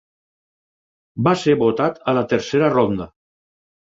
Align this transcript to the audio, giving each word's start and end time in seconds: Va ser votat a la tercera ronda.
Va 1.27 1.33
ser 1.41 1.55
votat 1.59 2.01
a 2.13 2.17
la 2.19 2.25
tercera 2.33 2.73
ronda. 2.77 3.07